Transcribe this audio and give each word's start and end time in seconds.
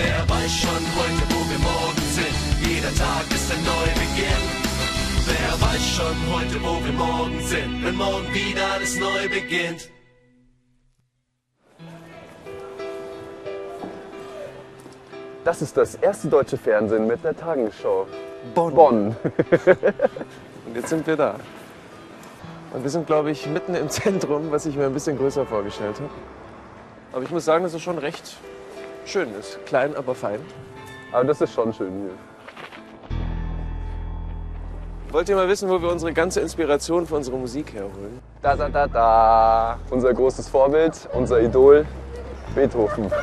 Wer 0.00 0.28
weiß 0.28 0.52
schon 0.52 0.82
heute, 0.96 1.22
wo 1.28 1.40
wir 1.50 1.58
morgen 1.58 2.04
sind? 2.12 2.70
Jeder 2.70 2.94
Tag 2.94 3.24
ist 3.34 3.50
ein 3.50 3.64
Neubeginn. 3.64 4.44
Wer 5.26 5.60
weiß 5.60 5.86
schon 5.88 6.16
heute, 6.32 6.62
wo 6.62 6.84
wir 6.84 6.92
morgen 6.92 7.40
sind? 7.40 7.84
Wenn 7.84 7.96
morgen 7.96 8.32
wieder 8.32 8.74
alles 8.74 8.96
neu 9.00 9.28
beginnt. 9.28 9.90
Das 15.42 15.62
ist 15.62 15.76
das 15.76 15.96
erste 15.96 16.28
deutsche 16.28 16.58
Fernsehen 16.58 17.08
mit 17.08 17.24
der 17.24 17.36
Tagesschau. 17.36 18.06
Bonn. 18.54 18.74
Bonn. 18.76 19.16
Und 20.66 20.76
jetzt 20.76 20.90
sind 20.90 21.08
wir 21.08 21.16
da. 21.16 21.34
Und 22.72 22.84
wir 22.84 22.90
sind, 22.90 23.08
glaube 23.08 23.32
ich, 23.32 23.48
mitten 23.48 23.74
im 23.74 23.90
Zentrum, 23.90 24.52
was 24.52 24.64
ich 24.64 24.76
mir 24.76 24.86
ein 24.86 24.94
bisschen 24.94 25.18
größer 25.18 25.44
vorgestellt 25.44 25.96
habe. 25.96 26.10
Aber 27.12 27.24
ich 27.24 27.30
muss 27.32 27.44
sagen, 27.44 27.64
das 27.64 27.74
ist 27.74 27.82
schon 27.82 27.98
recht 27.98 28.36
schön 29.08 29.34
ist. 29.34 29.58
Klein, 29.66 29.96
aber 29.96 30.14
fein. 30.14 30.40
Aber 31.12 31.24
das 31.24 31.40
ist 31.40 31.54
schon 31.54 31.72
schön 31.72 31.92
hier. 32.02 32.10
Wollt 35.10 35.28
ihr 35.30 35.36
mal 35.36 35.48
wissen, 35.48 35.70
wo 35.70 35.80
wir 35.80 35.90
unsere 35.90 36.12
ganze 36.12 36.40
Inspiration 36.40 37.06
für 37.06 37.16
unsere 37.16 37.38
Musik 37.38 37.72
herholen? 37.72 38.20
Da, 38.42 38.54
da, 38.54 38.68
da, 38.68 38.86
da. 38.86 39.78
Unser 39.90 40.12
großes 40.12 40.48
Vorbild, 40.48 41.08
unser 41.14 41.40
Idol, 41.40 41.86
Beethoven. 42.54 43.10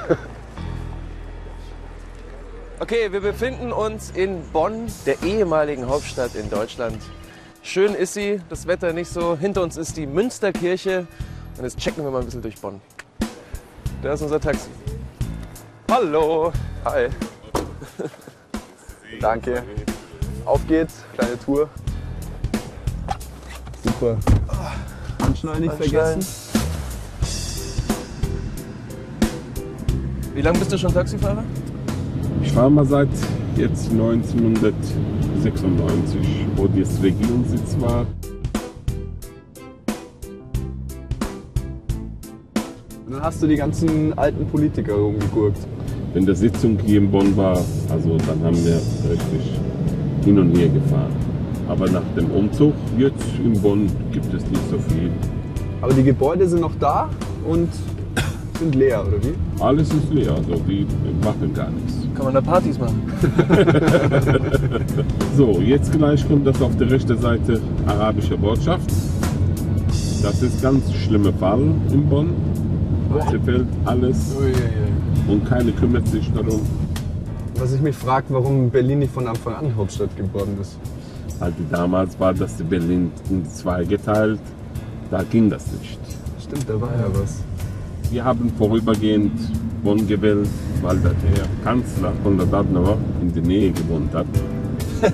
Okay, 2.77 3.09
wir 3.09 3.22
befinden 3.22 3.72
uns 3.72 4.11
in 4.11 4.41
Bonn, 4.52 4.88
der 5.05 5.23
ehemaligen 5.23 5.88
Hauptstadt 5.88 6.36
in 6.36 6.49
Deutschland. 6.49 7.02
Schön 7.63 7.95
ist 7.95 8.13
sie, 8.13 8.41
das 8.50 8.67
Wetter 8.67 8.91
nicht 8.91 9.08
so. 9.08 9.38
Hinter 9.38 9.63
uns 9.63 9.78
ist 9.78 9.95
die 9.95 10.06
Münsterkirche. 10.06 11.08
Und 11.58 11.63
jetzt 11.63 11.78
checken 11.80 12.03
wir 12.03 12.11
mal 12.11 12.19
ein 12.19 12.25
bisschen 12.25 12.41
durch 12.41 12.59
Bonn. 12.59 12.81
Da 14.03 14.11
ist 14.11 14.22
unser 14.22 14.41
Taxi. 14.41 14.69
Hallo. 15.89 16.52
Hi. 16.83 17.08
Danke. 19.22 19.64
Auf 20.44 20.67
geht's, 20.67 21.05
kleine 21.14 21.39
Tour. 21.39 21.69
Super. 23.83 24.17
Anschnallen 25.19 25.61
nicht 25.61 25.72
Anschnallen. 25.72 26.22
vergessen. 26.22 26.52
Wie 30.33 30.41
lange 30.41 30.59
bist 30.59 30.73
du 30.73 30.78
schon 30.78 30.94
Taxifahrer? 30.94 31.44
Ich 32.41 32.52
fahre 32.52 32.69
mal 32.72 32.86
seit 32.86 33.08
jetzt 33.56 33.89
1996, 33.91 36.19
wo 36.56 36.67
das 36.67 37.02
Regierungssitz 37.02 37.78
war. 37.80 38.06
Und 43.06 43.13
dann 43.13 43.23
hast 43.23 43.41
du 43.41 43.47
die 43.47 43.56
ganzen 43.56 44.11
alten 44.17 44.45
Politiker 44.47 44.95
rumgegurkt. 44.95 45.59
Wenn 46.16 46.25
der 46.25 46.35
Sitzung 46.35 46.77
hier 46.85 46.99
in 46.99 47.11
Bonn 47.11 47.35
war, 47.35 47.58
also 47.89 48.16
dann 48.25 48.41
haben 48.41 48.55
wir 48.66 48.75
richtig 49.11 49.59
hin 50.23 50.39
und 50.39 50.57
her 50.57 50.69
gefahren. 50.69 51.11
Aber 51.67 51.91
nach 51.91 52.05
dem 52.16 52.31
Umzug 52.31 52.73
jetzt 52.97 53.22
in 53.44 53.52
Bonn 53.61 53.88
gibt 54.13 54.33
es 54.33 54.41
nicht 54.49 54.61
so 54.72 54.77
viel. 54.77 55.11
Aber 55.81 55.94
die 55.94 56.03
Gebäude 56.03 56.47
sind 56.47 56.61
noch 56.61 56.72
da 56.80 57.09
und 57.45 57.67
sind 58.57 58.75
leer, 58.75 59.05
oder 59.05 59.17
wie? 59.22 59.33
Alles 59.61 59.89
ist 59.89 60.09
leer, 60.13 60.31
also 60.31 60.55
die 60.66 60.88
machen 61.22 61.53
gar 61.53 61.69
nichts. 61.69 62.07
Kann 62.16 62.23
man 62.23 62.33
da 62.35 62.39
Partys 62.39 62.79
machen? 62.79 63.02
So, 65.35 65.59
jetzt 65.59 65.91
gleich 65.91 66.25
kommt 66.29 66.47
das 66.47 66.61
auf 66.61 66.77
der 66.77 66.91
rechten 66.91 67.17
Seite 67.17 67.59
arabische 67.88 68.38
Botschaft. 68.38 68.89
Das 70.23 70.41
ist 70.41 70.61
ganz 70.61 70.94
schlimmer 70.94 71.34
Fall 71.34 71.59
in 71.91 72.07
Bonn. 72.07 72.29
Zerfällt 73.29 73.67
alles 73.84 74.38
und 75.28 75.46
keiner 75.46 75.72
kümmert 75.72 76.08
sich 76.08 76.31
darum. 76.34 76.62
Was 77.58 77.74
ich 77.74 77.81
mich 77.81 77.96
frage, 77.96 78.25
warum 78.30 78.69
Berlin 78.69 79.00
nicht 79.00 79.13
von 79.13 79.28
Anfang 79.28 79.56
an 79.56 79.75
Hauptstadt 79.75 80.16
geworden 80.18 80.58
ist. 80.62 80.78
Also 81.40 81.56
damals 81.69 82.19
war 82.19 82.34
das 82.34 82.53
Berlin 82.53 83.12
in 83.30 83.46
zwei 83.46 83.84
geteilt, 83.84 84.40
da 85.12 85.24
ging 85.24 85.50
das 85.50 85.66
nicht. 85.80 86.00
Stimmt, 86.41 86.69
da 86.69 86.80
war 86.80 86.91
ja 86.91 87.08
was. 87.14 87.41
Wir 88.12 88.24
haben 88.24 88.52
vorübergehend 88.58 89.34
Bonn 89.84 90.08
gewählt, 90.08 90.47
weil 90.81 90.97
der 90.97 91.14
Kanzler 91.64 92.14
von 92.24 92.38
der 92.38 92.52
Adenauer 92.53 92.97
in 93.22 93.34
der 93.34 93.44
Nähe 93.44 93.72
gewohnt 93.72 94.14
hat. 94.14 94.28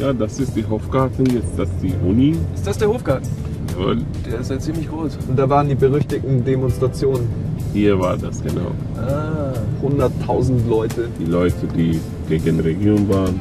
ja, 0.00 0.12
das 0.12 0.38
ist 0.40 0.56
die 0.56 0.66
Hofgarten, 0.66 1.26
jetzt 1.26 1.52
das 1.56 1.68
ist 1.68 1.82
die 1.82 1.94
Uni. 2.06 2.36
Ist 2.54 2.66
das 2.66 2.78
der 2.78 2.88
Hofgarten? 2.88 3.28
Jawohl, 3.72 3.98
Der 4.30 4.40
ist 4.40 4.50
ja 4.50 4.58
ziemlich 4.58 4.88
groß. 4.88 5.18
Und 5.28 5.38
da 5.38 5.48
waren 5.48 5.68
die 5.68 5.74
berüchtigten 5.74 6.44
Demonstrationen. 6.44 7.28
Hier 7.72 7.98
war 7.98 8.16
das 8.16 8.42
genau. 8.42 8.72
Ah. 8.96 9.52
100.000 9.82 10.68
Leute. 10.68 11.08
Die 11.18 11.24
Leute, 11.24 11.66
die 11.74 12.00
gegen 12.28 12.58
die 12.58 12.62
Regierung 12.62 13.08
waren. 13.08 13.40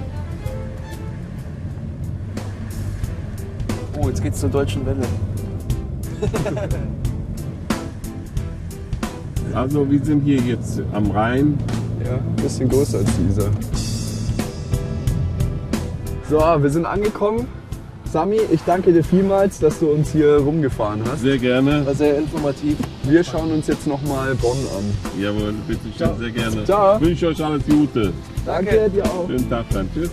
Oh, 4.00 4.07
jetzt 4.07 4.22
geht's 4.22 4.39
zur 4.39 4.50
deutschen 4.50 4.85
Welle. 4.85 5.06
Also 9.51 9.89
wir 9.89 10.00
sind 10.06 10.23
hier 10.23 10.38
jetzt 10.38 10.79
am 10.94 11.09
Rhein. 11.09 11.57
Ja, 12.06 12.13
ein 12.13 12.35
bisschen 12.35 12.69
größer 12.69 13.00
als 13.00 13.09
dieser. 13.18 13.50
So, 16.29 16.38
wir 16.38 16.69
sind 16.69 16.85
angekommen. 16.85 17.47
Sami, 18.12 18.40
ich 18.52 18.62
danke 18.66 18.92
dir 18.92 19.03
vielmals, 19.03 19.59
dass 19.59 19.80
du 19.80 19.92
uns 19.92 20.12
hier 20.12 20.38
rumgefahren 20.38 21.02
hast. 21.06 21.22
Sehr 21.22 21.38
gerne. 21.38 21.86
War 21.86 21.94
sehr 21.94 22.18
informativ. 22.18 22.75
Wir 23.03 23.24
schauen 23.24 23.52
uns 23.52 23.68
jetzt 23.68 23.86
nochmal 23.86 24.34
Bonn 24.36 24.58
an. 24.75 25.22
Jawohl, 25.22 25.53
bitte 25.68 25.81
schön, 25.96 26.18
sehr 26.18 26.31
gerne. 26.31 26.64
Ciao. 26.64 26.98
Ich 26.98 27.02
wünsche 27.02 27.28
euch 27.28 27.44
alles 27.44 27.64
Gute. 27.68 28.12
Danke 28.46 28.90
dir 28.90 29.06
auch. 29.06 29.28
Schönen 29.28 29.50
Tag 29.50 29.66
dann. 29.72 29.90
Tschüss. 29.94 30.09